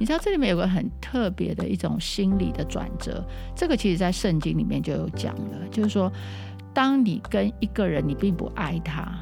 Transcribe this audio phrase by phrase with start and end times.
[0.00, 3.22] 你知道这里面有个很特别的一种心理的转折，
[3.54, 6.10] 这个其实在圣经里面就有讲了，就是说，
[6.72, 9.12] 当你跟一个人你并不爱他，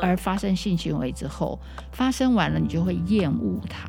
[0.00, 1.58] 而发生性行为之后，
[1.90, 3.88] 发生完了你就会厌恶他。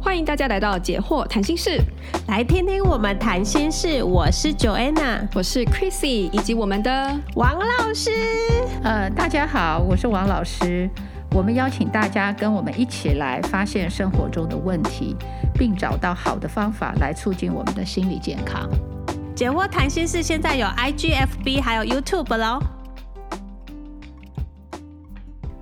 [0.00, 1.82] 欢迎大家来到解惑谈心室，
[2.28, 4.02] 来听听我们谈心事。
[4.02, 8.10] 我是 Joanna，我是 Chrissy，以及我们的王老师。
[8.82, 10.88] 呃，大家好，我是王老师。
[11.32, 15.16] 我们邀请大家跟我们一起来发现生活中的问题，
[15.54, 18.68] 并找到好的方法来促进我们的心理健康。
[19.34, 22.60] 解惑谈心事现在有 IGFB 还有 YouTube 喽。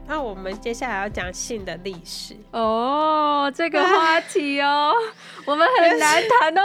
[0.06, 4.90] 那我们接下来要讲性的历史哦，这个话题哦，
[5.44, 6.62] 我们很难谈哦。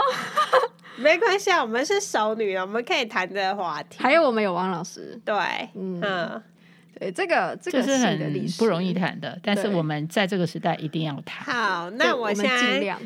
[0.96, 3.98] 没关系啊，我们是熟女啊，我们可以谈这个话题。
[4.02, 5.34] 还有我们有王老师，对，
[5.74, 6.00] 嗯。
[6.02, 6.42] 嗯
[6.98, 11.44] 对，这个这个是很不容易谈的，但是我们在这个时代一定要谈。
[11.44, 12.96] 好，那我现在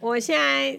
[0.00, 0.78] 我，我现在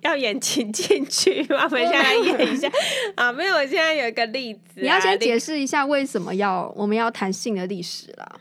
[0.00, 2.70] 要演情 境剧，我们现在演一下
[3.14, 3.32] 啊。
[3.32, 8.40] 没有，我现在有一个例子，你要先解释一下为什么要我们要谈性的历史啦。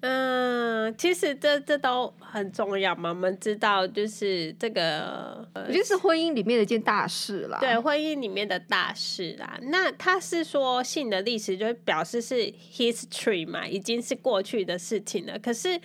[0.00, 3.08] 嗯，其实这这都很重要嘛。
[3.08, 7.58] 我们知道，就是这个，我觉得是婚姻里面的一件大事啦。
[7.60, 9.58] 对，婚姻里面的大事啦。
[9.62, 12.36] 那他是说性的历史，就表示是
[12.72, 15.36] history 嘛，已经是过去的事情了。
[15.40, 15.80] 可是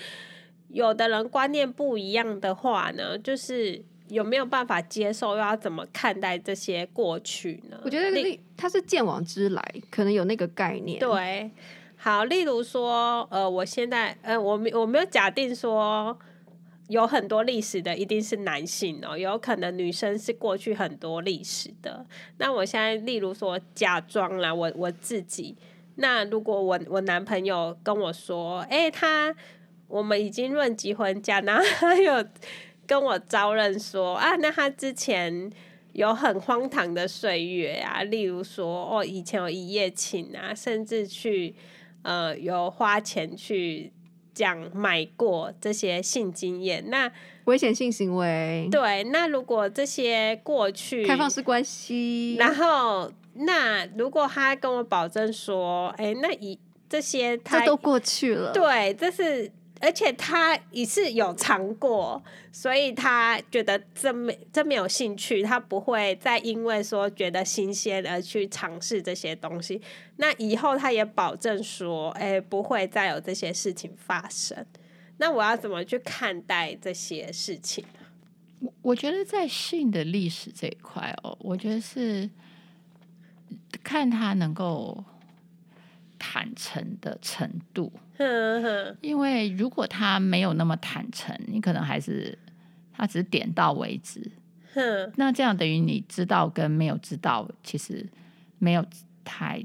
[0.67, 7.80] 有的人观念不一样的话呢，就是有没有办法接受，又要怎么看待这些过去呢？
[7.84, 11.00] 我觉得他是见往之来，可能有那个概念。
[11.00, 11.50] 对。
[12.04, 16.20] 好，例如说，呃，我现在，呃，我没我没有假定说
[16.90, 22.06] 有很多历史的一定是男性哦，有可能女生是过去很多历史的。
[22.40, 25.56] 那我现在，例如说，假装啦，我我自己，
[25.96, 29.34] 那如果我我男朋友跟我说，哎、他
[29.88, 32.22] 我们已经论及婚嫁，然后他有
[32.86, 35.50] 跟我招认说啊，那他之前
[35.94, 41.56] 有很荒唐的岁月啊，例如说，哦，以前有一夜情啊，甚至去。
[42.03, 43.91] 呃，有花钱去
[44.34, 47.12] 讲买过这些性经验，那
[47.46, 48.69] 危险性行为。
[48.72, 59.52] 对，那如果这些过去开放式关系，然后那如果他跟我保证说，哎、欸，那以这些他这都过去了，对，这是。
[59.84, 62.24] 而且他也是有尝过，
[62.54, 69.82] 所以他觉得这没这没有兴趣，他不会再因为说觉得新鲜而去尝试这些东西。
[70.16, 74.66] 那以后他也保证说，哎、不会再有这些事情发生。
[75.18, 77.84] 那我要怎么去看待这些事情？
[78.62, 82.30] 我我觉得在性的历史这一块哦，我觉得是
[83.84, 85.04] 看他能够。
[86.26, 87.92] 坦诚的程度，
[89.01, 92.38] 因为如果他没有那么坦诚，你可能还是
[92.96, 94.22] 他只是点到为止，
[95.18, 98.07] 那这样等于你知道跟没有知道，其实
[98.59, 98.85] 没有
[99.23, 99.63] 太，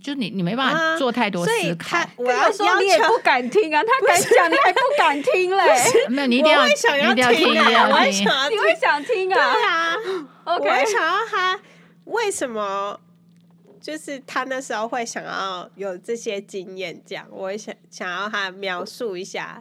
[0.00, 1.98] 就你你没办法做太多思考。
[2.16, 5.64] 我要说你也不敢听啊，他敢讲你还不敢听嘞？
[6.08, 9.52] 没有，你一定要，你一定要听，我会想要听，你会想听啊？
[9.52, 9.94] 对啊
[10.44, 11.60] ，OK，我会想要他
[12.04, 12.98] 为什么？
[13.82, 19.60] 就是他那时候会想要有这些经验，这样我也想想要他描述一下。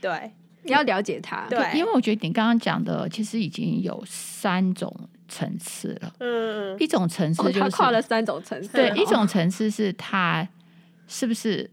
[0.00, 0.32] 对，
[0.62, 1.44] 你要了解他。
[1.50, 4.94] 对，因为我觉得你刚刚讲的其实已经有三种
[5.28, 6.14] 层次了。
[6.20, 8.68] 嗯，一种层次就是、哦、他跨了三种层次。
[8.68, 10.48] 对，一种层次是他
[11.08, 11.68] 是不是？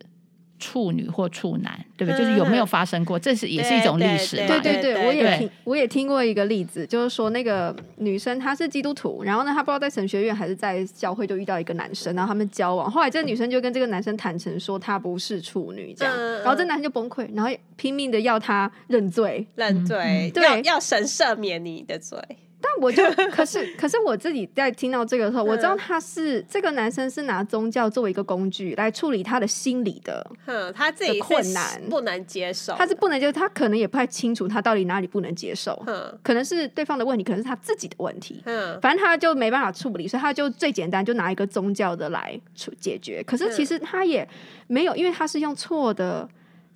[0.60, 2.20] 处女或处男，对不对？
[2.20, 3.20] 就是有没有发生过？
[3.20, 4.48] 这是也是一种历史嘛。
[4.48, 12.90] 对对对，我也听我也听过一个例子，就是说那个女生她是基督徒，然后呢，她不知道在神学院还是在教会就遇到一个男生，然后他们交往。
[12.90, 22.18] 后来这个女生就跟这个男生坦诚说她不是处女，这样，然后这男生就崩溃，然后拼命的要她认罪，认罪，对，要要神赦免你的罪。
[22.66, 30.26] 但我就 可是可是我自己在听到这个时候，我知道他是这个男生是拿宗教作为一个工具来处理他的心理的，
[30.74, 31.80] 他自己困难。
[31.90, 35.80] 不能接受，他是不能接受，他可能也不太清楚他到底哪里不能接受，
[36.24, 43.24] 可能是对方的问题，可能是他自己的问题，嗯反正他就没办法处理，所以他就最简单就拿一个宗教的来处解决。
[43.24, 44.28] 可是其实他也
[44.68, 46.28] 没有，因为他是用错的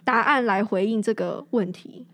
[0.04, 2.06] 答案来回应这个问题。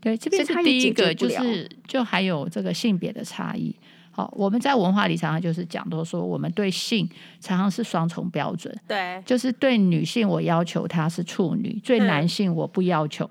[0.00, 3.74] 对，这边是第一个，就是就还有这个性别的差异。
[4.12, 7.08] 好，我们在文化里常常就是讲到说，我们对性
[7.38, 8.74] 常常是双重标准。
[8.88, 13.28] 对，就是对女性我要求她是处女，对男性我不要求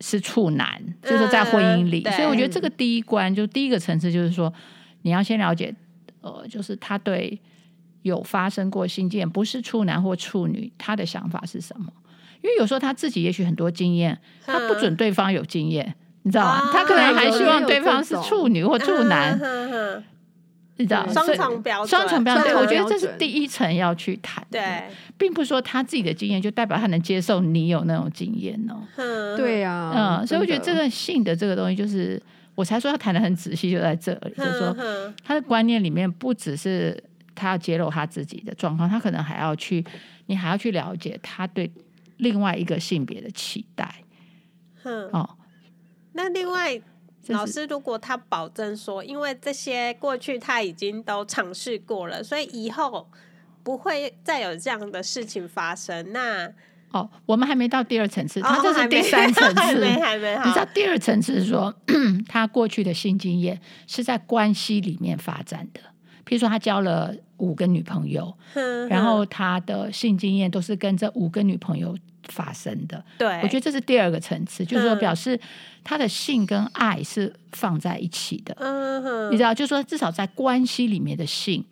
[0.00, 2.02] 是处男，嗯、就是在婚姻里。
[2.02, 4.52] 所以我觉得这个第一关就第一个层次就是说，
[5.02, 5.72] 你要先了解，
[6.22, 7.38] 呃，就是他对
[8.02, 11.92] 有发生过性经验不是处男或处女，他的想法是什么。
[12.42, 16.70] 因为有时候他自己也许很多经验，他不准对方有经验，你知道吗？
[16.72, 19.38] 他可能还希望对方是处女或处男，
[20.76, 22.44] 你知道双重标准，双重标准。
[22.44, 24.84] 对，我觉得这是第一层要去谈的，对，
[25.16, 28.82] 并不是说他自己的经验就代表他能接受你有那种经验哦。
[29.36, 32.20] 对呀，嗯，所以我觉得这个性的这个东西，就是
[32.54, 34.76] 我才说他谈的很仔细，就在这里，就是说
[35.24, 37.00] 他的观念里面不只是
[37.34, 39.84] 他要揭露他自己的状况，他可能还要去，
[40.26, 41.70] 你还要去了解他对
[42.22, 44.02] 另外一个性别的期待。
[45.12, 45.36] 哦，
[46.12, 46.80] 那另外。
[47.28, 53.08] 老师，如果他保证说，因为这些过去他已经都尝试过了，所以以后
[53.62, 56.12] 不会再有这样的事情发生。
[56.12, 56.52] 那
[56.90, 60.36] 哦，我们还没到第二层次，他这是第三层次， 还没还没。
[60.44, 61.72] 你知道第二层次是说，
[62.28, 65.80] 他过去的性经验是在关系里面发展的，
[66.26, 68.32] 譬如说他交了五个女朋友，
[68.88, 71.96] 然后他的性经验都是跟这五个女朋友
[72.28, 73.04] 发生的。
[73.18, 75.38] 对，我觉得这是第二个层次，就是说表示。
[75.84, 81.64] 他的性跟爱是放在一起的，嗯，你知道，就是说至少在关系里面的性，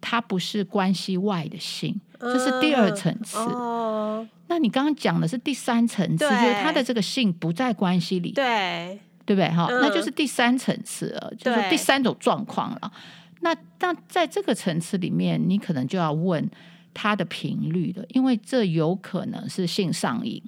[0.00, 3.38] 它不是关系外的性，这是第二层次。
[3.38, 9.48] 哦，那你刚刚讲的是第三层次，就是他的这个性不在关系里，对，对不对？
[9.50, 12.92] 哈，那就是第三层次了，就是第三种状况了。
[13.40, 16.48] 那那在这个层次里面，你可能就要问
[16.94, 20.42] 他的频率了，因为这有可能是性上瘾。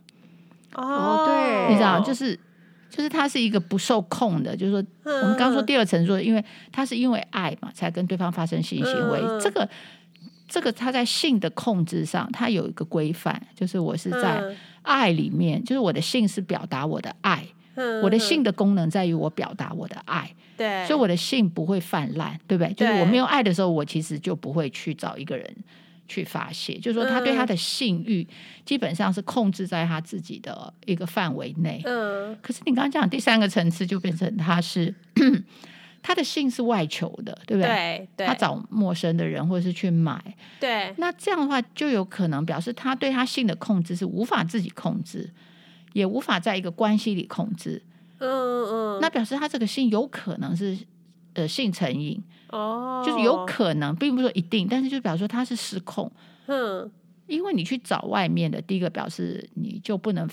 [0.75, 2.39] 哦，对，你知道，就是。
[2.95, 4.85] 就是它是一个不受控的，就是说，
[5.23, 9.19] 我们刚刚说第二层说，因为他是因为爱嘛，才跟对方发生性行为。
[9.41, 9.67] 这个，
[10.47, 14.45] 这个他在性的控制上，他有一个规范，就是我是在
[14.83, 17.43] 爱里面，就是我的性是表达我的爱，
[18.03, 22.73] 我的性的功能在于我表达我的爱，对，所以我的性不会泛滥，对不对？
[22.75, 25.57] 就是我没有爱的时候，我其实就不会去找一个人。
[26.09, 28.27] 去发泄，就是说他对他的性欲
[28.67, 31.81] 基本上是控制在他自己的一个范围内。
[31.87, 34.95] 嗯，可是你刚刚讲第三个层次，就变成他是
[36.03, 38.07] 他的性是外求的，对不对？
[38.15, 40.23] 对，他找陌生的人或者是去买。
[40.61, 45.31] 对，那这样的话就有可能表示他对他性的控制是无法自己控制，
[45.93, 47.83] 也无法在一个关系里控制。
[48.19, 50.79] 嗯嗯，那表示他这个性有可能是
[51.35, 52.23] 呃性成瘾。
[52.51, 53.07] 哦，oh.
[53.07, 56.11] 就是有可能，并不是说一定，但是就表示说他是失控。
[56.47, 56.91] 嗯，
[57.27, 60.29] 因为你去找外面的，第一个表示你就不能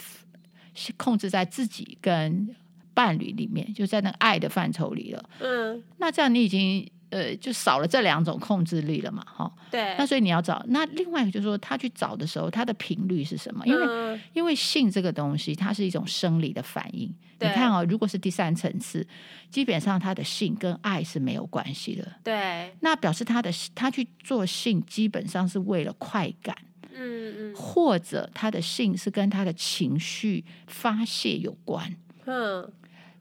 [0.97, 2.55] 控制在自己跟
[2.93, 5.29] 伴侣里面，就在那个爱的范畴里了。
[5.39, 6.89] 嗯，那这样你已经。
[7.09, 9.51] 呃，就少了这两种控制力了嘛，哈。
[9.71, 9.95] 对。
[9.97, 13.65] 那所以你要找，那另外一个就是说，他去找的时候，他的频率是什么？
[13.65, 17.11] 因为、嗯、因为性这个东西，它是一种生理的反应。
[17.39, 17.49] 对。
[17.49, 19.05] 你看哦，如果是第三层次，
[19.49, 22.07] 基本上他的性跟爱是没有关系的。
[22.23, 22.75] 对。
[22.81, 26.55] 那表示他的他去做性，基本上是为了快感。
[26.93, 27.55] 嗯嗯。
[27.55, 31.91] 或者他的性是跟他的情绪发泄有关。
[32.25, 32.71] 嗯。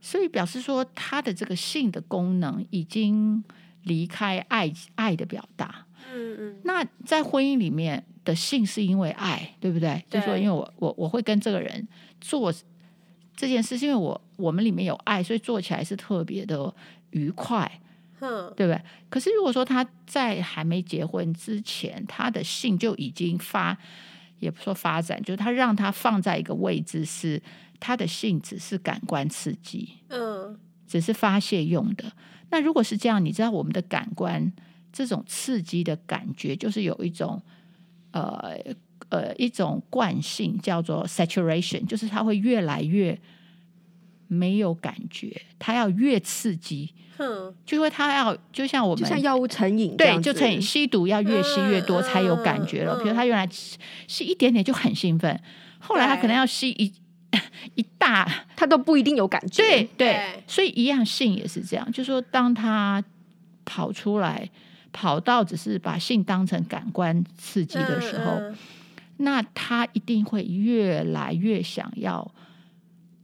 [0.01, 3.43] 所以表示说，他的这个性的功能已经。
[3.89, 10.05] 离开爱爱的表达，嗯嗯，那在婚姻里面的性是因为爱，对不对？
[10.09, 11.89] 对，就说因为我我我会跟这个人
[12.21, 12.55] 做
[13.37, 16.73] 这件事，是因为我我们里面有爱，所以做起来是特别的
[17.11, 17.81] 愉快，
[18.21, 18.81] 嗯，对不对？
[19.09, 23.77] 可是如果说他在还没结婚之前，他的性就已经发，
[24.39, 27.41] 也不说发展，就是他让他放在一个位置，是
[27.81, 32.11] 他的性只是感官刺激，嗯，只是发泄用的。
[32.51, 34.51] 那如果是这样，你知道我们的感官
[34.91, 37.41] 这种刺激的感觉，就是有一种
[38.13, 38.57] 呃
[39.11, 43.21] 呃一种惯性，叫做 saturation，就是它会越来越
[44.29, 52.99] 没有感觉，它要越刺激，哼，就会它要就像我们就像药物成瘾，对，就成瘾，吸毒要越吸越多才有感觉了。
[53.03, 55.39] 比如他原来吸一点点就很兴奋，
[55.79, 56.91] 后来他可能要吸一。
[57.75, 59.63] 一大，他都不一定有感觉。
[59.63, 63.03] 对对，对，所以一样性也是这样，就是说当他
[63.65, 64.49] 跑出来，
[64.93, 68.57] 跑到只是把性当成感官刺激的时候，嗯嗯、
[69.19, 72.31] 那他一定会越来越想要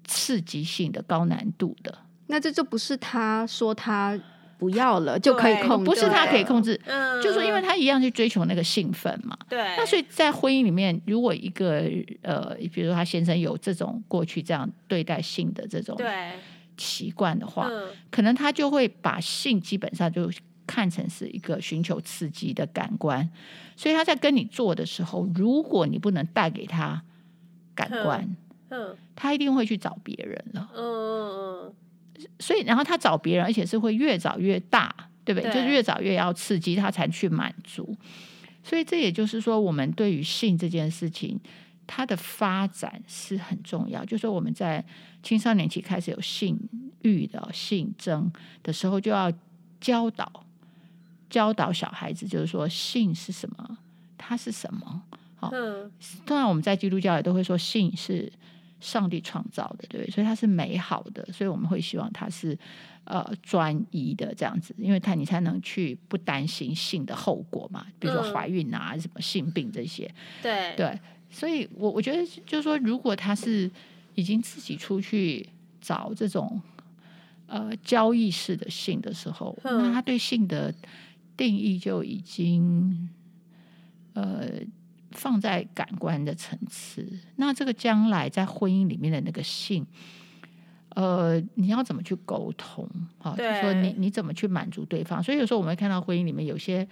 [0.05, 1.99] 刺激性的高难度的。
[2.27, 4.19] 那这就不是他说他。
[4.59, 9.59] 不要了就可以控制，不是他可以控制，嗯，就是说因为他一样去追求那个兴奋嘛，对。
[9.77, 11.83] 那所以在婚姻里面，如果一个
[12.23, 15.99] 呃，比如说他先生有这种过去这样对待性的这种
[16.77, 17.71] 习惯的话，
[18.11, 20.31] 可能他就会把性基本上就
[20.67, 23.29] 看成是一个寻求刺激的感官，
[23.77, 27.03] 所以他在跟你做的时候，如果你不能带给他
[27.75, 28.37] 感官，
[28.71, 31.75] 嗯，他一定会去找别人了，嗯嗯嗯。
[32.39, 34.95] 所以，然后他找别人，而且是会越找越大，
[35.25, 35.51] 对不对？
[35.51, 37.97] 对，就是越找越要刺激他才去满足。
[38.63, 41.39] 所以，这也就是说，我们对于性这件事情，
[41.87, 44.05] 它的发展是很重要。
[44.05, 44.85] 就是说我们在
[45.23, 46.59] 青少年期开始有性
[47.03, 49.31] 欲的性征的时候，就要
[49.81, 50.45] 教导
[51.29, 53.79] 教导小孩子，就是说性是什么，
[54.17, 55.03] 它是什么。
[55.37, 55.51] 好，
[56.25, 58.33] 当然我们在基督教也都会说性是
[58.81, 62.59] 上帝创造的，对，所以它是美好的，所以我们会希望它是
[63.05, 70.11] 呃专一的这样子，因为它你才能去不担心性的后果嘛，比如说怀孕啊、什么性病这些。
[70.43, 71.01] 对对，
[71.31, 73.71] 所以我我觉得就是说，如果他是
[74.15, 75.49] 已经自己出去
[75.81, 76.61] 找这种
[77.47, 80.75] 呃交易式的性的时候，那他对性的
[81.37, 83.09] 定义就已经
[84.13, 84.61] 呃。
[85.15, 89.87] 放在感官的层次，那这个将来在婚姻里面的那个性，
[90.91, 92.89] 呃，你要怎么去沟通？
[93.19, 95.23] 好，就是说你你怎么去满足对方？
[95.23, 96.87] 所以有时候我们会看到婚姻里面有些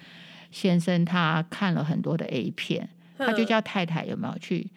[0.50, 2.88] 先生他看了很多的 A 片，
[3.18, 4.70] 他就叫太太有没有去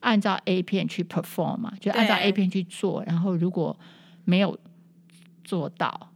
[0.00, 1.72] 按照 A 片去 perform 嘛？
[1.80, 3.78] 就按照 A 片去做，然后如果
[4.24, 4.58] 没有
[5.44, 6.12] 做到，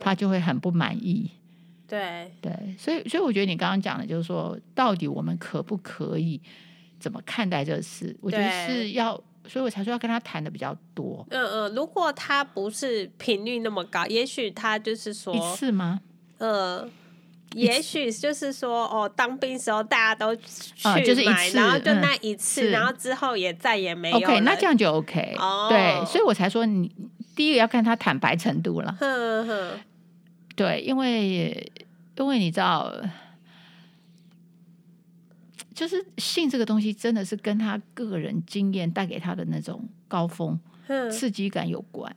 [0.00, 1.30] 他就会很不满意。
[1.88, 6.40] 对对，所以所以我觉得你刚刚讲的，就是说，到底我们可不可以
[6.98, 8.16] 怎么看待这个事？
[8.20, 9.12] 我觉得是要，
[9.46, 11.24] 所以我才说要跟他谈的比较多。
[11.30, 16.00] 嗯嗯，如果他不是频率那么高，也许他就是说一次吗？
[16.38, 16.88] 呃，
[17.54, 20.42] 也许就是说哦，当兵时候大家都去
[20.82, 24.16] 买，呃、就是一次，然后就那一次，嗯、然后之后也再也没有。
[24.16, 25.36] OK，那这样就 OK。
[25.38, 26.92] 哦，对，所以我才说你
[27.36, 28.96] 第一个要看他坦白程度了。
[28.98, 29.70] 哼哼。
[30.56, 31.70] 对，因为
[32.16, 32.92] 因为你知道，
[35.74, 40.58] 就是性这个东西真的是跟他个人经验带给他的那种高峰
[41.12, 42.16] 刺激感有关。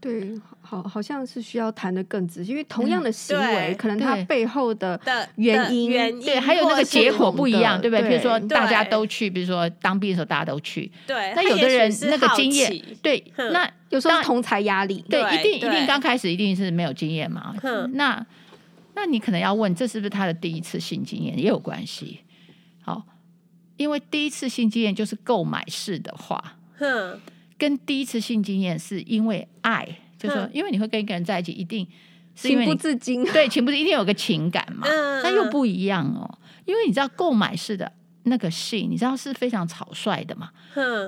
[0.00, 4.98] 对，好，好像是需要谈的更仔细，因为同样的行为，可能它背后的
[5.36, 5.90] 原因，
[6.22, 8.08] 对，还有那个结果不一样，对不对？
[8.08, 17.54] 比如说大家都去，比如说当兵的时候大家都去，对，那有的人那个经验，对，那有时候同才压力，对，一定一定刚开始一定是没有经验嘛，
[17.92, 18.26] 那
[18.94, 22.20] 那你可能要问，这是不是他的第一次性经验也有关系？
[22.82, 23.02] 好，
[23.76, 26.56] 因为第一次性经验就是购买式的话，
[27.60, 29.86] 跟第一次性经验是因为爱，
[30.18, 31.86] 就是说，因为你会跟一个人在一起，一定
[32.34, 34.88] 是因为情不自禁，对，情不自禁，一定有个情感嘛。
[35.22, 40.50] 那又不一样哦，因为你知道购买式的那个性，你知道是非常草率的嘛。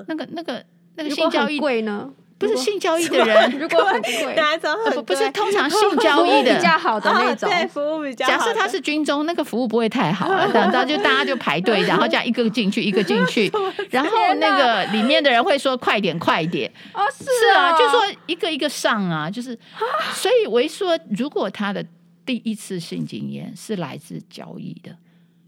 [0.07, 2.13] 那个、那个、那个性交易贵呢？
[2.43, 5.03] 不是性交易的人， 如果很贵， 哪种很贵？
[5.03, 8.31] 不是通常性交易的比较好的那种， 对，服务比较好。
[8.31, 13.51] 假设他是军中，那个服务不会太好了，然后就大家就排队，然后这样一个进去，一个进去，
[13.89, 16.69] 然后那个里面的人会说快点，快点。
[16.93, 17.25] 哦，是
[17.57, 19.57] 啊，就说一个一个上啊，就是。
[20.13, 21.85] 所以我一说，如果他的
[22.25, 24.95] 第一次性经验是来自交易的，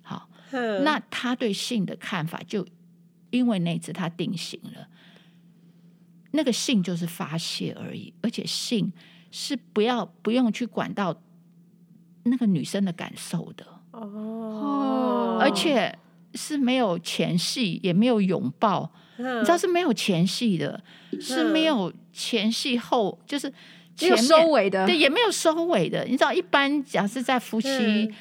[0.03, 0.27] 好，
[0.83, 2.65] 那他对性的看法就
[3.29, 4.87] 因为那次他定型了。
[6.35, 8.91] 那个性就是发泄而已，而且性
[9.31, 11.15] 是不要不用去管到
[12.23, 13.65] 那个女生的感受的。
[13.91, 15.97] 哦，而且
[16.33, 23.51] 是没有前戏，也没有拥抱，嗯、你知道是没有前戏的，嗯、是没有前戏后就是
[23.95, 26.03] 前没有收尾的，对，也没有收尾的。
[26.05, 28.13] 你知道，一般假设在夫妻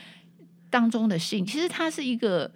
[0.71, 2.51] 当中的性，嗯、其实它是一个。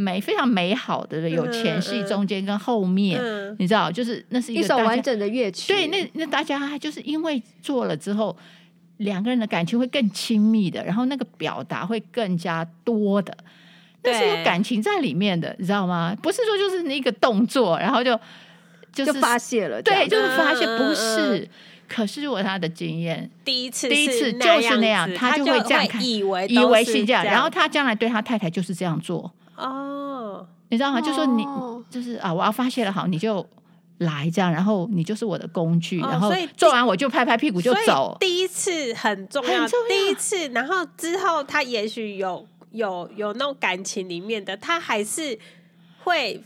[0.00, 5.72] 美非常美好的，有前戏、中间跟后面，嗯嗯、你知道，就是那是一首完整的乐曲。
[5.72, 8.36] 对，那那大家就是因为做了之后，
[8.96, 13.36] 两个人的感情会更亲密的，然后那个表达会更加多的，
[14.02, 16.16] 那是有感情在里面的，你知道吗？
[16.22, 18.18] 不是说就是那个动作，然后就
[18.92, 21.48] 就是就发泄了，对，就是发泄，不是。
[21.88, 29.28] 可是如果他的经验第一次第一次就是那样，他就会这样看，以为以为是这样，然后他将来对他太太就是这样做。
[29.60, 31.00] 哦，你知道吗？
[31.00, 31.44] 就说你
[31.90, 33.46] 就是啊，我要发泄了，好，你就
[33.98, 38.16] 来这样，然后你就是我的工具，然后做完我就拍拍屁股就走。
[38.18, 45.38] 第一次很重要，第一次，然后之后他也许有有有那种感情里面的，他还是
[46.04, 46.42] 会，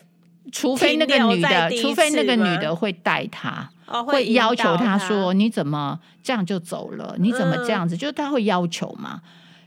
[0.50, 3.71] 除非那个女的，除非那个女的会带他，
[4.06, 7.14] 会要求他说你怎么这样就走了？
[7.18, 7.97] 你怎么这样子？
[7.97, 9.21] 就是他会要求嘛。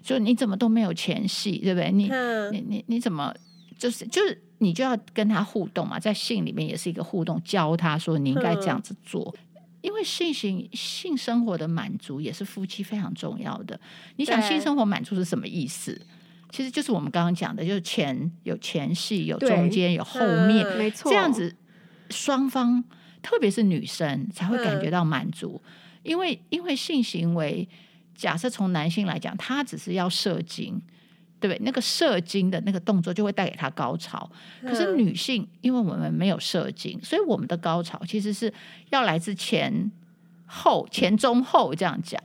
[0.08, 1.92] 就你怎么都没有前戏，对不对？
[1.92, 3.36] 你、嗯、你你你怎么
[3.78, 13.78] 就是就是你就要跟他互动嘛，在性里面也是一个互动，教他说你应该这样子做，嗯、因为性行性生活的满足也是夫妻非常重要的。
[14.16, 16.02] 你想性生活满足是什么意思？
[16.52, 21.54] 其实就是我们刚刚讲的，就是前有前戏，有中间，有后面，嗯、没错，这样子
[22.10, 22.82] 双方
[23.22, 25.72] 特别是女生才会感觉到满足，嗯、
[26.04, 27.68] 因为因为性行为。
[28.18, 30.82] 假设从男性来讲，他只是要射精，
[31.40, 31.64] 对不对？
[31.64, 34.30] 那个射精的那个动作就会带给他高潮。
[34.64, 38.52] 可是女性，因为我们没有射精，所以我们的高潮其实是
[38.90, 39.92] 要来自前
[40.48, 42.20] 后、前中后这样讲。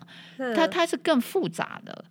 [0.57, 2.05] 它它是更复杂的，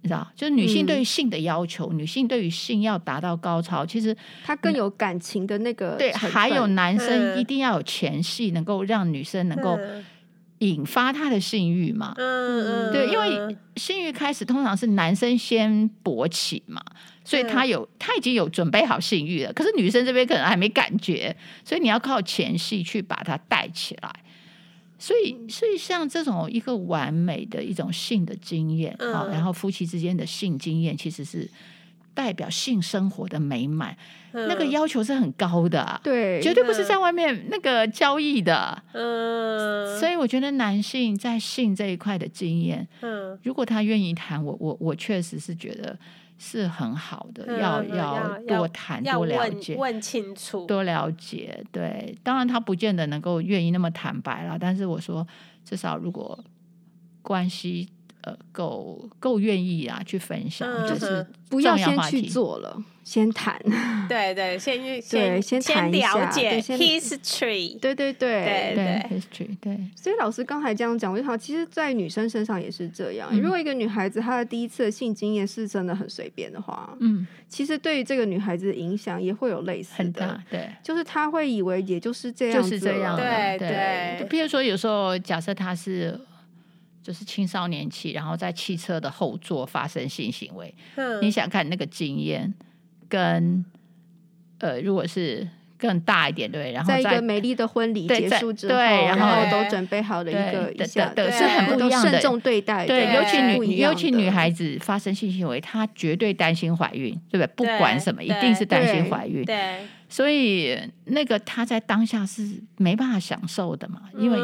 [0.00, 0.26] 你知道？
[0.34, 5.96] 就是女性对于性的要求，嗯、女性对于性要达到高潮，其实她更有感情的那个。
[5.98, 9.78] 对，还有男生一定要有前戏，能够让女生能够。
[10.70, 12.14] 引发他的性欲嘛？
[12.16, 16.82] 嗯嗯，对，因为性欲开始通常是男生先勃起嘛，
[17.24, 19.52] 所以他有他已经有准备好性欲了。
[19.52, 24.10] 可是女生这边可能还没感觉，所以你要靠前戏去把它带起来。
[24.98, 31.48] 所以，所以像这种一个完美的一种性的经验啊，然后夫妻之间的性经验其实是。
[32.14, 33.96] 代表性生活的美满，
[34.32, 38.82] 嗯、那个要求是很高的，啊，对，绝对不是在外面那个交易的。
[38.92, 45.98] 嗯，所以我觉得男性在性这一块的经验，嗯，如果他愿意谈，我我我确实是觉得
[46.38, 51.64] 是很好的，嗯、要要多谈多了解，问清楚，多了解。
[51.72, 55.26] 对，当然他不见得能够愿意那么坦白了，但是我说
[55.64, 56.38] 至少如果
[57.22, 57.88] 关系。
[58.24, 63.60] 呃，够够愿意啊，去分享，嗯、就是不要先去做了，先谈。
[64.08, 67.78] 对对，先去对，先谈一下，了解 history。
[67.78, 69.56] 对对对对对，history。
[69.60, 73.28] 对，所以老师刚才这样讲，我就想，其实，在女生身上也是这样。
[73.30, 80.44] 嗯、如果一个女孩子她的第一次的性经验是真的很随便的话，嗯，其实对于这个女孩子的影响也会有类似的，很大。
[80.50, 83.16] 对，就是她会以为也就是这样，就是这样。
[83.18, 86.18] 对对，就譬如说，有时候假设她是。
[87.04, 92.52] 就是青少年期，然后在汽车的后座发生性行为，嗯、你想看那个经验，
[93.10, 93.62] 跟
[94.58, 95.46] 呃，如果是
[95.76, 107.46] 更大一点，对，然后在，在一个美丽的婚礼结束之后，对，然后都准备好了一个一下的，是很不一样的，慎重对待，对，尤其女尤其女孩子发生性行为，她绝对担心怀孕，对不对？
[107.54, 109.80] 不管什么，一定是担心怀孕，对。
[110.14, 114.38] 所以那个他在当下是没办法享受的嘛，因为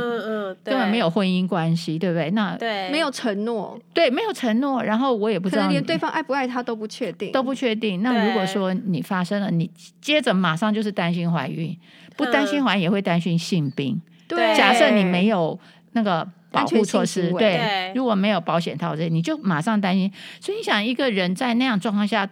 [0.65, 2.29] 根本没有婚姻关系，对不对？
[2.33, 8.03] 那对没有承诺，对没有承诺，然后我也不知道连对方爱不爱他都不确定，都不确定。
[8.03, 11.79] 那如果说你发生了，你接着马上就是担心怀孕，
[12.17, 14.03] 不担心怀孕也会担心性病。
[14.27, 15.57] 对，假设你没有
[15.93, 20.11] 那个保护措施，对，如果没有保险套这，你就马上担心。
[20.41, 22.29] 所以你想一个人在那样状况下。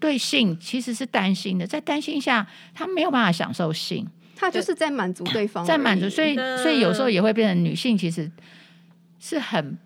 [0.00, 8.28] 对性其实是担心的，在担心下，他没有办法享受性，他就是在满足对方，在满足，所以所以有时候也会变成女性其实
[9.18, 9.78] 是很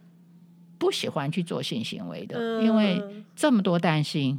[0.79, 3.03] 不喜欢去做性行为的，嗯、因为
[3.35, 4.39] 这么多担心，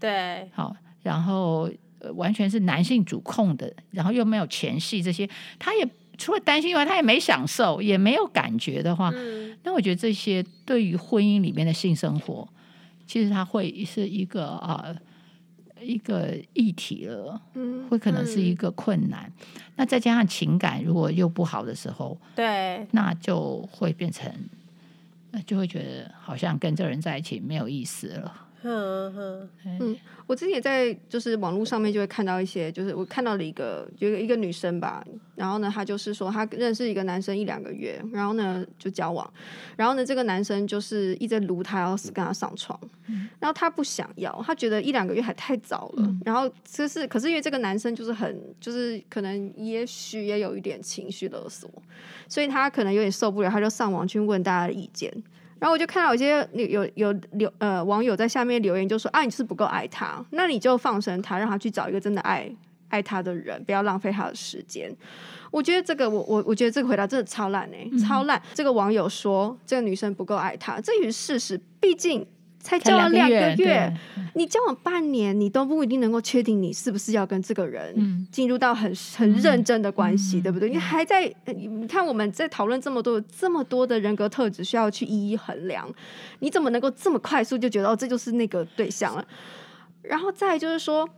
[0.00, 5.28] 对，好，然后、呃、完全是男性主控的，然后又没有前戏这些，
[5.58, 12.48] 他也除了担心以外，他也没享受，也没有感觉的话，嗯、那我觉得这些对于婚姻里面的性生活，
[13.06, 14.80] 其实他会是一个啊。
[14.86, 14.96] 呃
[15.82, 19.32] 一个议题了，嗯，会可能是一个困难。
[19.40, 24.32] 嗯、那再加上情感如果又不好的时候，对，那就会变成，
[25.46, 28.46] 就会觉得好像跟这个人在一起没有意思了。
[28.62, 29.48] 嗯 嗯
[29.80, 29.96] 嗯，
[30.26, 35.02] 我之前也在就是网络上面就会看到一些，就是我看到了一个，就一个女生吧，
[35.34, 39.32] 然后呢，她就是说她认识一个男生一两个月，然后呢就交往，
[39.76, 51.70] 然后呢这个男生就是一直撸她要跟他上床，嗯、然后她不想要，她觉得一两个月还太早了，嗯、然后就是可是因为这个男生就是很就是可能也许也有一点情绪勒索，
[52.28, 55.10] 所以她可能有点受不了，她就上网去问大家的意见。
[55.60, 62.50] 然后我就看到有些有有留呃网友在下面留言，就说啊，你是不够爱他，那你就放生他，让他去找一个真的爱
[62.88, 64.90] 爱他的人，不要浪费他的时间。
[65.50, 68.40] 我觉得这个我我我觉得这个回答真的超烂哎、欸，嗯、超烂。
[68.54, 72.26] 这个网友说这个女生不够爱他，这也是事实，毕竟。
[72.62, 73.90] 才交往两个月，
[74.34, 80.68] 你交往半年，你都不一定能够确定你是不是要跟这个人进入到很、嗯、很认真的关系，嗯、对不对？
[80.68, 85.90] 嗯、你还在，你看我们在讨论这么多这么多的人格特质需要去一一衡量，
[86.40, 89.24] 你怎么能够这么快速就觉得哦，这就是那个对象了？
[90.02, 91.08] 然后再就是说，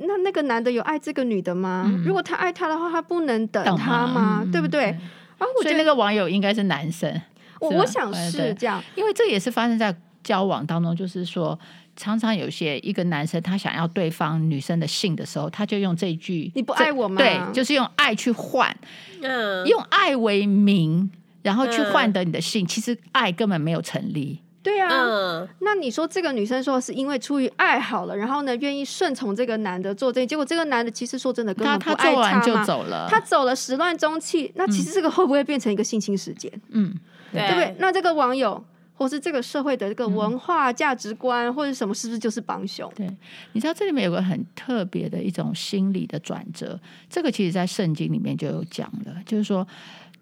[0.00, 1.84] 那那个男的有爱这个女的吗？
[1.86, 4.42] 嗯、如果他爱她的话，他不能等她吗？
[4.44, 4.92] 嗯、对不对？
[4.92, 4.98] 对
[5.38, 7.10] 然后我觉得那个网友应该是男生，
[7.58, 9.96] 我我想是这样，因为这也是发生在。
[10.28, 11.58] 交往当中，就是说，
[11.96, 18.76] 常常有些一个男生他想要对方女生的性的时候，他就用这一句“你不爱我吗？”对，就是用爱去换，
[19.22, 21.10] 嗯，用爱为名，
[21.40, 22.66] 然后去换得你的性。
[22.66, 24.42] 嗯、其实爱根本没有成立。
[24.62, 34.52] 对啊，嗯、那你说这个女生说是因为出于爱好了，然后呢，愿意顺从这个男的做这，结果这个男的其实说真的根本不爱他，他做完就走了，他走了始乱终弃。
[34.56, 36.52] 那其实这个会不会变成一个性侵事件？
[36.68, 36.94] 嗯，
[37.32, 37.74] 对不对？
[37.78, 38.62] 那这个网友。
[38.98, 42.92] 或是这个社会的这个文化价值观，嗯、或者什么，是不是就是帮凶？
[42.96, 43.08] 对，
[43.52, 49.64] 你知道这里面有个很特别的一种心理的转折，这个其实在圣经里面就有讲了，就是说，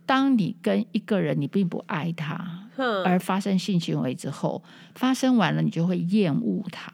[0.05, 2.69] 当你跟一个人你并不爱他，
[3.03, 4.62] 而发生性行为之后，
[4.95, 6.93] 发生完了你就会厌恶他。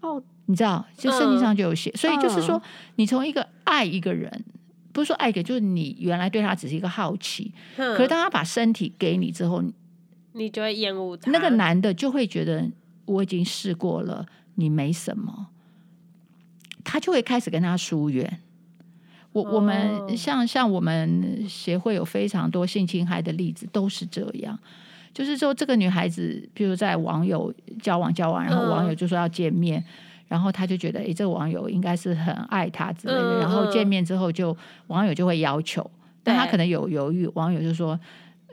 [0.00, 2.60] 哦，你知道，就圣经上就有写，所以就是说，
[2.96, 4.44] 你从一个爱一个人。
[4.94, 9.64] 不是说爱给，就是你原来对他只是一个好奇，可是当他把身体给你之后，
[10.32, 11.30] 你就会厌恶他。
[11.30, 12.68] 那个男的就会觉得
[13.04, 15.48] 我已经试过了，你没什么，
[16.84, 18.40] 他就会开始跟他疏远。
[19.32, 24.58] 我我们像像我们协会有非常多性侵害的例子，都是这样。
[25.14, 29.82] 就是说，这个女孩子，比如在网友交往交往，然后网友就说要见面。
[30.28, 33.38] 然后他就觉得，哎，这个网友应该是很爱他之类的。
[33.38, 35.90] 嗯、然后见面之后就，就网友就会要求，
[36.22, 37.26] 但他可能有犹豫。
[37.34, 38.00] 网友就说：“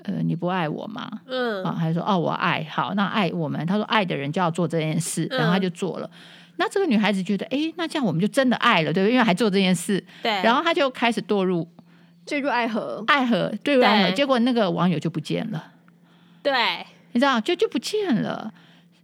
[0.04, 3.66] 呃，你不爱我吗？”嗯，啊，还说：“哦，我爱。”好，那爱我们。
[3.66, 6.10] 他说：“爱的人就要做这件事。”然后他就做了。
[6.14, 6.20] 嗯、
[6.58, 9.14] 那这个女孩子觉得，哎，那这样我们就真的爱了，对不对？
[9.14, 10.04] 因为还做这件事。
[10.22, 10.32] 对。
[10.44, 11.68] 然后他就开始堕入
[12.26, 14.12] 坠入爱河，爱河坠入爱河。
[14.12, 15.74] 结果那个网友就不见了。
[16.42, 18.54] 对，你知道，就就不见了。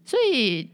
[0.05, 0.69] 所以。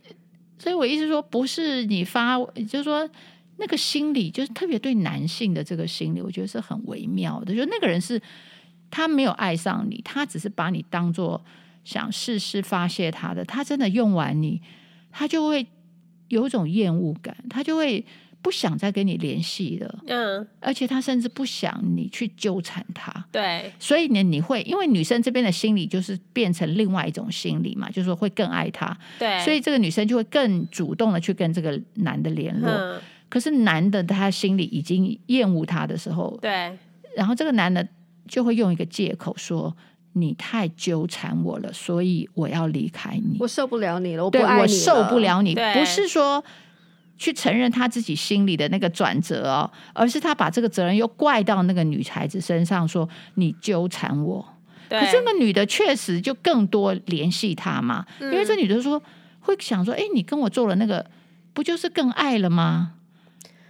[0.59, 3.09] 所以我意思说，不是你发，就是说
[3.57, 7.55] 那个心理，就是特别对男性的这个心理，我觉得是很微妙的。
[7.55, 8.21] 就那个人是
[8.91, 11.43] 他没有爱上你，他只是把你当做
[11.83, 14.61] 想试试发泄他的，他真的用完你，
[15.11, 15.65] 他就会
[16.27, 18.05] 有一种厌恶感，他就会。
[18.43, 32.99] 不想再跟你联系了，嗯，而且他甚至不想你去纠缠他，对，所以呢，你会因为女生这边的心理就是变成另外一种心理嘛，就是说会更爱他，对，所以这个女生就会更主动的去跟这个男的联络，嗯，
[33.29, 36.75] 可是男的他心里已经厌恶他的时候，对，
[37.15, 37.87] 然后这个男的
[38.31, 39.75] 就会用一个借口说
[40.13, 46.43] 你太纠缠我了，所以我要离开你，我受不了你了，我不爱你了，我受不了你，不是说。
[47.21, 54.43] 去承认他自己心里的那个转折哦，而是他把这个责任又怪到那个女孩子身上，说你纠缠我。
[54.89, 58.99] 可是那个女的确实就更多联系他嘛，嗯、因为这女的说
[59.41, 61.05] 会想说，哎，你跟我做了那个，
[61.53, 62.93] 不就是更爱了吗？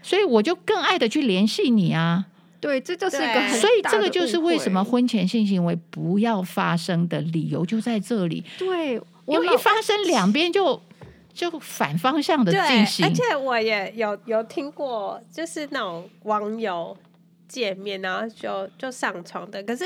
[0.02, 2.28] 所以我就更爱的去联系你啊。
[2.62, 8.46] 对，这就是一个很，所以这个就是为什么婚前性行为不要发生的理由就在这里。
[8.58, 8.94] 对，
[9.26, 10.82] 因为一发生两边就。
[11.34, 16.96] 就反方向的进行，而且我也有有听过，就是那种网友
[17.48, 19.86] 见面然后就就上床的，可是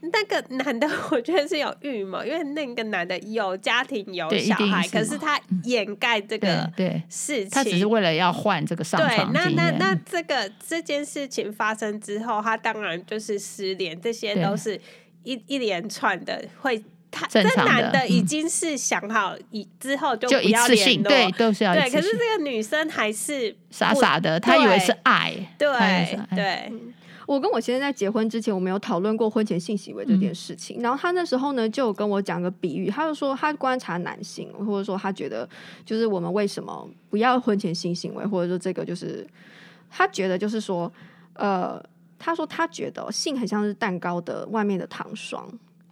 [0.00, 9.32] 那个男的 我觉得是有预谋，因为那个男的有家庭有小孩，可是他掩盖这个对事情，他只是为了要换这个上床。
[9.32, 14.80] 对，那那那这个这件事情发生之后，他当然就是失联，这些都是
[15.24, 16.82] 一一连串的会。
[17.10, 21.84] 他这男的已经是想好，以之后就不要联络，对，都是要对。
[21.84, 25.70] 可是这个女生还是傻傻的，她以为是爱，对
[26.36, 26.70] 对。
[27.28, 30.80] 我跟我先生在结婚之前，我们有讨论过婚前性行为这件事情。
[30.80, 35.46] 然后他那时候呢，就有跟我讲个比喻，他就说他观察男性，或者说他觉得，
[35.84, 39.26] 就是我们为什么不要婚前性行为，或者说这个就是
[39.90, 40.90] 他觉得就是说，
[41.34, 41.78] 呃，
[42.18, 45.46] 他说他觉得性很像是蛋糕的外面的糖霜。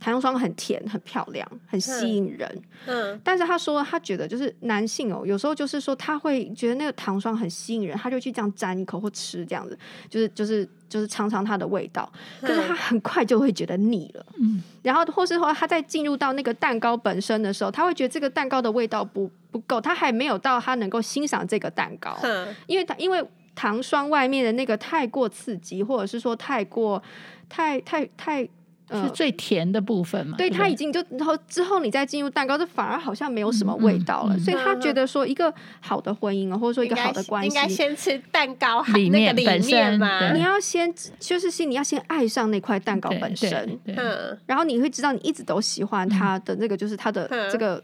[0.06, 2.48] 糖霜很甜，很漂亮，很吸引人。
[2.86, 9.76] 嗯，嗯，但是他说他觉得就是男性哦，有时候就是说他会觉得那个糖霜很吸引人，他就去这样沾一口或吃这样子，
[10.08, 12.08] 就是就是就是尝尝它的味道。
[12.40, 14.24] 可是他很快就会觉得腻了。
[14.38, 22.16] 嗯，然后或是说他在进入到那个蛋糕本身的时候，他会觉得这个蛋糕的味道不不够，他还没有到他能够欣赏这个蛋糕。
[22.22, 23.20] 嗯，因为他因为
[23.56, 27.02] 糖霜外面的那个太过刺激，或者是说太过
[27.48, 28.48] 太太太。
[28.90, 30.36] 是最甜的部分嘛？
[30.36, 34.38] 对，他已经就然后之后你再进入蛋糕，这反而好像没有什么味道了。
[34.38, 40.32] 所以他觉得说，一个好的婚姻啊，或者说一个好的关系，应该先吃蛋糕里面本身嘛。
[40.32, 47.82] 你要先就是先你要先爱上那块蛋糕本身，嗯，然后你会知道你一直都喜欢它的那个，就是它的这个。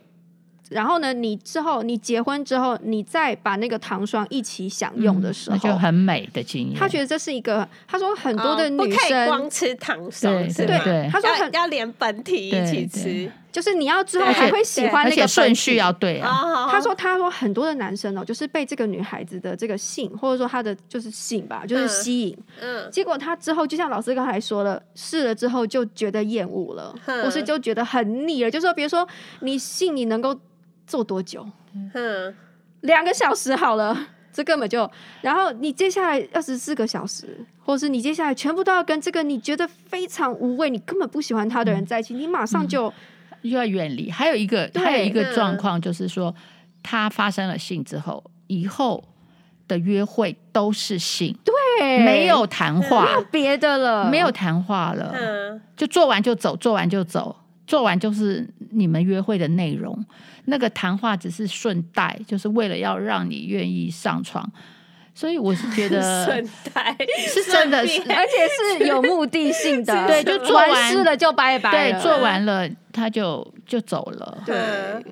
[0.73, 6.79] 然后呢，你之后你结婚之后，你再把那个糖霜一起享用的时候，嗯、就很美的经验。
[6.79, 11.09] 他觉得这是一个，他说很多的女生、光吃糖霜，对对对。
[11.13, 16.69] 他说很要，要连本体一起吃，就是你要之后还会喜欢那个顺序要对啊。
[16.71, 22.39] 他说他说很多的男生哦，就是被这个女孩子的这个性，或者说他的就是性吧，就是吸引。
[22.61, 22.89] 嗯。
[22.91, 28.51] 结果他之后就像老师刚才说了，试了之后就觉得厌恶了，或是就觉得很腻了。
[28.51, 29.07] 就是说比如说
[29.41, 30.39] 你性你能够。
[30.87, 31.47] 做多久？
[31.95, 32.35] 嗯，
[32.83, 33.97] 两个小时好了，
[34.33, 34.91] 这根本就。
[35.21, 42.93] 然后你接下来二十四个小时，或是你接下来全部都要跟这个你觉得非常无味、你根本不喜欢他的人在一起，嗯、你马上就
[43.43, 44.11] 又要远离。
[44.11, 46.35] 还有一个，还有一个状况就是说，
[46.83, 49.03] 他发生了性之后，以后
[49.67, 55.15] 的约会都是性，对，没有谈话，没有别的了，没有谈话了，
[55.77, 57.35] 就做完就走，做完就走，
[57.67, 60.05] 做完就是你们约会的内容。
[60.47, 64.51] 那个谈话只是顺带，就是为了要让你愿意上床。
[65.15, 66.97] 所以我是觉得 顺带
[67.29, 70.07] 是真的是，而且是有目的性的。
[70.07, 71.71] 对，就做完事了就拜拜。
[71.71, 74.43] 对，做完了他就就走了。
[74.47, 75.05] 对，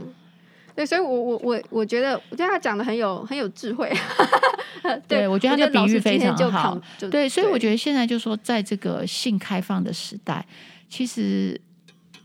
[0.74, 3.92] 对，所以我我我我觉得，我觉得他讲的很有很有智慧。
[5.06, 6.80] 对，我觉得他的比喻非常好。
[7.10, 10.42] 对，所以我觉得现在就是说，在这个性开放的时代，
[10.88, 11.60] 其实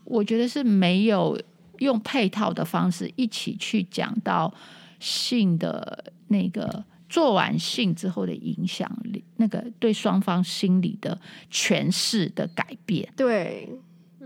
[0.06, 1.38] 我觉得是没有
[1.80, 4.54] 用配套的方式一起去讲到
[5.00, 6.84] 性的那个。
[7.08, 11.18] 做完性之后的影响力，那个对双方心理的
[11.52, 13.70] 诠释的改变，对，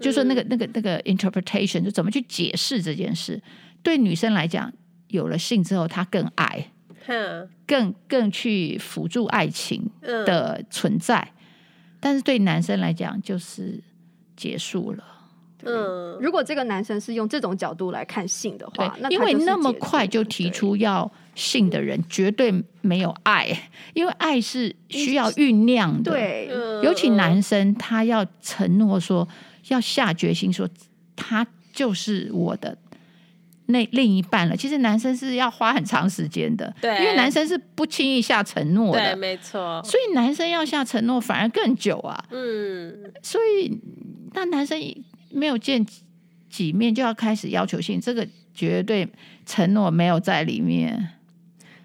[0.01, 3.39] 就说那个那个那个 interpretation 就怎么去解释这件事。
[3.83, 4.71] 对女生来讲，
[5.09, 6.71] 有了性之后，她更爱，
[7.67, 11.33] 更更去辅助爱情的存在。
[11.99, 13.83] 但是对男生来讲，就是
[14.37, 15.03] 结束了。
[15.63, 26.11] 嗯，如果这个男生是用这种角度来看性的话，那因为那么快就提出要性的人，绝对没有爱，因为爱是需要酝酿的。
[26.11, 26.49] 对，
[26.81, 29.27] 尤其男生他要承诺说，
[29.67, 30.67] 要下决心说
[31.15, 32.77] 他就是我的
[33.65, 34.55] 那另一半了。
[34.55, 39.81] 其实男生是要花很长时间的，对，因为男生是不轻易下承诺的，对，没错。
[39.83, 42.23] 所以男生要下承诺反而更久啊。
[42.31, 43.77] 嗯，所以
[44.33, 44.79] 那男生。
[45.31, 45.85] 没有见
[46.49, 49.07] 几面就要开始要求性，这个绝对
[49.45, 51.09] 承诺没有在里面。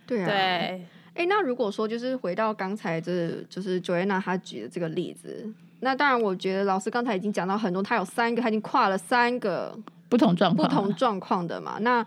[0.07, 0.87] 对啊，对。
[1.14, 5.48] 哎，那如果说就是回到刚才这，就是 Joanna 她举的这个例子，
[5.80, 9.78] 那当然我觉得老师刚才已经讲到很多，他有三个，他已经跨了三个
[10.09, 11.78] 不同状况、不同状况的嘛。
[11.80, 12.04] 那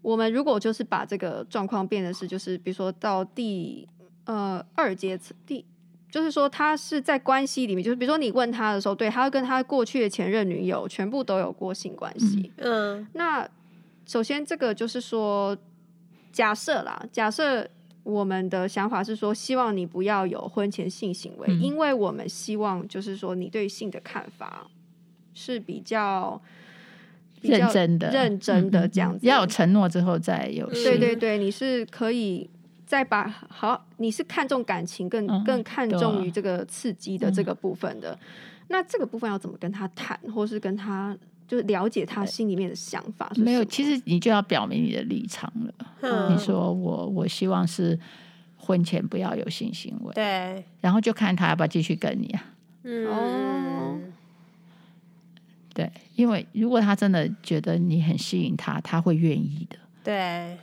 [0.00, 3.86] 我们如果就是把这个状况变的是，就是比如说到第
[4.24, 5.64] 呃二阶次第。
[6.12, 12.52] 就是说，他是在关系里面，就是比如说你问他的时候，对，他跟他过去的前任女友全部都有过性关系。
[12.58, 13.48] 嗯，那
[14.04, 15.56] 首先这个就是说，
[16.30, 17.66] 假设啦，假设
[18.02, 24.66] 我们的想法是说，希望你不要有婚前性行为，嗯，因为我们希望就是说，你对性的看法
[25.32, 26.38] 是比较，
[27.40, 30.68] 比较认真的、认真的这样子，要有承诺之后再有。
[30.68, 32.50] 对对对，你是可以。
[32.92, 38.12] 再把好，你是看重感情更，更、嗯、更看重于这个刺激的这个部分的。
[38.12, 38.18] 嗯、
[38.68, 41.16] 那这个部分要怎么跟他谈，或是跟他
[41.48, 43.32] 就是了解他心里面的想法？
[43.34, 45.74] 没有，其实你就要表明你的立场了。
[46.02, 47.98] 嗯、你说我我希望是
[48.58, 52.44] 婚前不要有性行为，对，然后就看他要不要继续跟你啊。
[52.82, 53.98] 嗯，哦、
[55.72, 59.78] 对，因为如果他真的觉得你很吸引他，他会愿意的。
[60.04, 60.58] 对。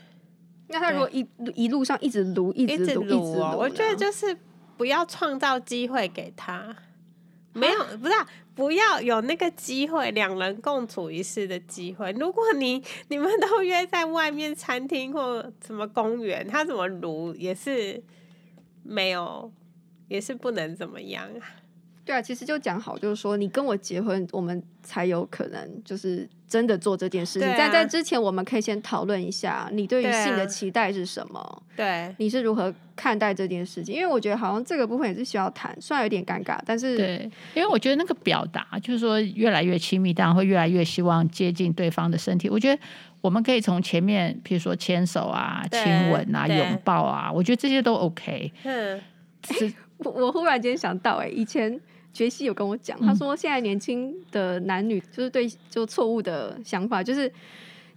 [0.69, 4.38] 那他如果一一路上一直撸，一直撸，一直撸，哦，我觉得就是
[4.77, 6.75] 不要创造机会给他，
[7.53, 12.12] 没有，不是，啊，不要有那个机会，两人共处一室的机会。
[12.12, 18.01] 如果你你们都约在外面餐厅或什么公园，他怎么撸也是
[18.84, 19.51] 没有，
[20.08, 21.59] 也是不能怎么样啊。
[22.10, 27.48] 对啊，其实就讲好，就是说你跟我结婚，我们才有可能就是真的做这件事情。
[27.50, 31.63] 在、啊、在之前，我们可以先讨论一下，你对于性的期待是什么？
[31.76, 33.93] 对、啊，你是如何看待这件事情？
[33.93, 42.50] 因为我觉得好像这个部分也是需要谈，虽然有点尴尬，但是对，因为我觉得那个表达就是说越来越亲密，当然会越来越希望接近对方的身体。
[42.50, 42.82] 我觉得
[43.22, 48.52] 我们可以从前面，比如说牵手啊、亲吻啊、拥抱啊，我觉得这些都 OK。
[48.63, 49.00] 嗯，
[50.00, 51.80] 我我忽然间想到、欸，哎，以前。
[52.12, 57.32] 学习有跟我讲，他说现在年轻的男女就是对就错误的想法，就是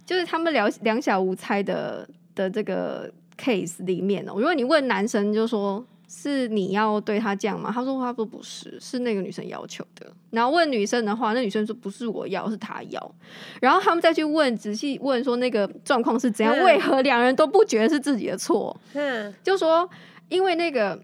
[0.05, 7.71] 就是他们两两小无猜的的这个 case 里面哦，如果你问男生，就说是你要对他这样吗？
[7.73, 10.05] 他说他说不是，是那个女生要求的。
[10.29, 13.15] 然后问女生的话，那女生说不是我要，是他要。
[13.59, 16.55] 然后他们再去问，仔细问说那个状况是怎样？
[16.63, 18.79] 为何两人都不觉得是自己的错？
[18.93, 19.89] 嗯，就说
[20.29, 21.01] 因为那个。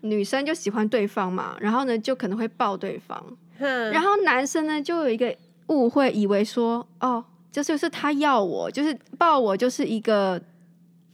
[0.00, 3.22] 女生就喜欢对方嘛，然后呢，就可能会抱对方，
[3.58, 5.34] 嗯、然后男生呢就有一个
[5.68, 10.40] 误会，以为说哦，就是是他要我，就是抱我，就是一个。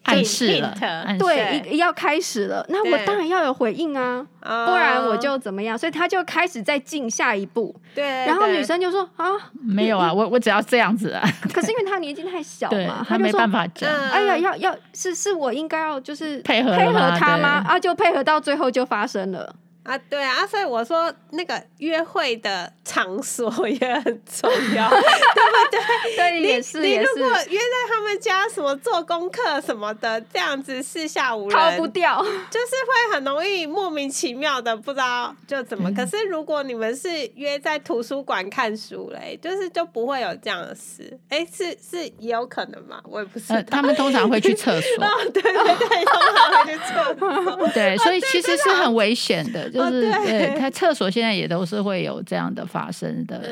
[0.05, 0.75] 暗示了，
[1.19, 5.77] 对，要开始了，那我当然要有回应啊，不然我就怎么样？
[5.77, 7.75] 所以他就开始在进下一步。
[7.95, 9.27] 对，然后女生就说啊，
[9.63, 11.23] 没有啊，我我只要这样子啊。
[11.53, 13.91] 可是因为他年纪太小嘛，他没办法讲。
[14.11, 17.65] 哎呀，要要是是我应该要就是配合配合他吗？
[17.67, 19.55] 啊，就配合到最后就发生了。
[19.85, 26.17] 啊，对啊，所以我说那个约会的场所也很重要， 对不对？
[26.17, 27.13] 对，也是你，也是。
[27.15, 32.17] 你如果约在他们家，什么做功课什么的，这样子四下无人，逃不掉，
[32.51, 32.67] 就是
[33.11, 35.91] 会很容易莫名其妙的不知道就怎么。
[35.91, 41.19] 嗯、可是如果你们是约在图书馆看书嘞，就是就不会有这样的事。
[41.29, 43.03] 哎，是是也有可能嘛？
[43.05, 43.57] 我也不知道。
[43.57, 44.91] 呃、他们通常会去厕所。
[45.05, 47.69] 哦，对对对，通常会去厕所。
[47.75, 49.74] 对，所以其实是很危险的。
[49.75, 53.43] 就是、哦、对，他厕所现在也都是会有这样的发生的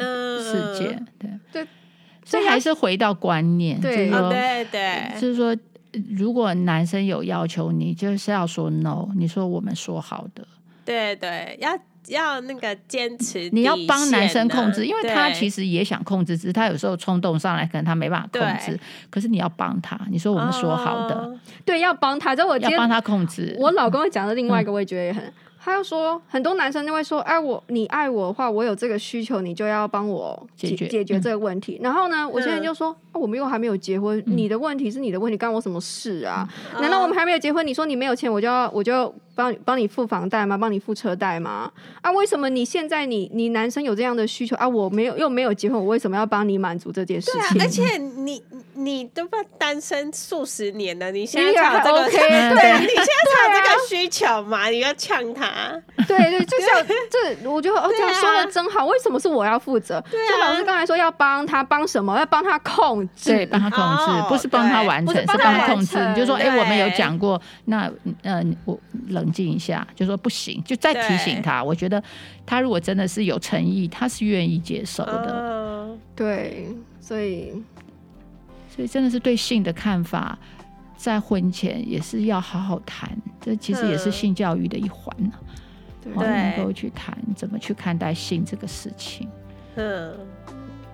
[0.41, 1.69] 事件，嗯、对对，
[2.25, 5.57] 所以还是回到观念，对就是说，对对，就是说，
[6.17, 10.47] 如果男生有要求，你就是要说 no，你说我们说好的，
[10.85, 18.79] 对对，要要那个坚持，你要帮男生控制，因为他其实也想控制，只是他有时候冲动上来，可能他没办法控制，
[19.11, 23.57] 可是你要帮他，你说我们说好的，哦、对，要帮他，就我要帮他控制。
[23.59, 25.25] 我老公讲的另外一个，我也觉得也很。
[25.25, 25.33] 嗯
[25.65, 31.79] 他又说，很多男生就会说：“哎，我你爱我的话，我有这个需求，你就要帮我解决解决这个问题。
[31.81, 36.49] 嗯”然后呢，我现在就说：“啊、我们又还没有结婚，嗯、你的问题是你的问题，干我什么事啊？
[36.75, 37.65] 嗯、难道我们还没有结婚？
[37.65, 40.57] 你说你没有钱，我就要我就。”帮帮你付房贷吗？
[40.57, 41.71] 帮你付车贷吗？
[42.01, 44.69] 啊，为什么你现在你你男生有这样的需求啊？
[44.69, 47.59] 我没有又没有结婚，我为什么要帮你满足这件事情？
[47.59, 48.43] 对啊， 而且你
[48.75, 52.11] 你都不单身数十年了，你现在才有这个 OK，
[52.55, 54.69] 对，对你现在才有这个需求嘛？
[54.69, 55.47] 你要呛他？
[56.09, 56.69] 对对，就像
[57.11, 58.87] 这，我觉得哦，这样说的真好。
[58.87, 60.03] 为什么是我要负责？
[60.11, 62.19] 就老师刚才说要帮他帮什么？
[62.19, 65.99] 要帮他控制，对，帮他控制，不是帮他完成，是帮他控制。
[66.09, 67.91] 你就说，哎，我们有讲过，那
[68.23, 71.65] 呃，我冷静一下，就说不行，就再提醒他。
[71.65, 72.03] 我觉得
[72.45, 75.97] 他如果真的是有诚意，他是愿意接受的。
[76.15, 76.69] 对，
[77.01, 77.53] 所以
[78.69, 80.39] 所以真的是对性的看法，
[80.97, 83.11] 在婚前也是要好好谈。
[83.41, 85.33] 这其实也是性教育的一环呢。
[86.03, 89.29] 对，能够去谈怎么去看待性这个事情。
[89.77, 90.15] 嗯。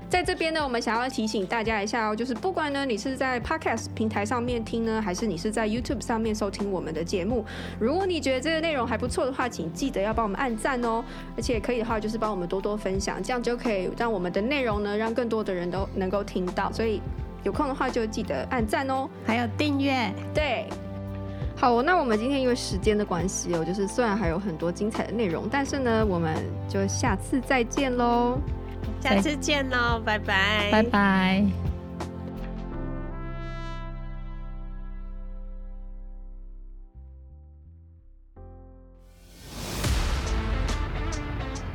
[0.09, 7.45] 在这边呢，我们想要提醒大家一下哦，就是不管呢你是在 Podcast 平台上面听呢，还是你是在 YouTube 上面收听我们的节目，
[7.79, 11.05] 如果你觉得这个内容还不错的话，请记得要帮我们按赞哦，
[11.37, 16.73] 而且可以的话就是帮我们多多分享，这样就可以让我们的内容呢让更多的人都能够听到。
[16.73, 17.03] 所以
[17.45, 20.11] 有空的话就记得按赞哦，还有订阅。
[20.33, 20.67] 对，
[21.55, 26.35] 好，那我们今天因为时间的关系哦，就是虽然还有很多精彩的内容，但是呢，我们
[26.67, 28.39] 就下次再见喽。
[29.01, 31.45] 下次见喽，拜拜，拜拜。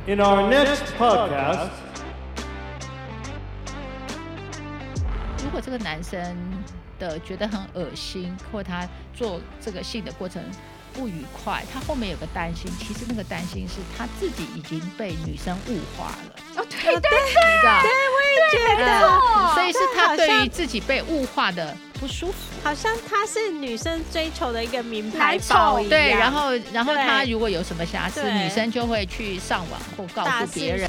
[0.06, 1.70] In our next podcast，
[5.42, 6.20] 如果这个男生
[6.98, 10.42] 的觉得很恶心，或他做这个性的过程。
[10.94, 16.34] 不愉快，他后面有个担心，其实那个担心是他自己已经被女生物化了。
[16.56, 25.90] 哦，对对对，对，我也觉得，所以是他对于自己被物化的不舒服，好像他是女生追求的一个名牌包一样。
[25.90, 30.88] 对，然后然后他如果有什么瑕疵，女生就会去上网或告诉别人。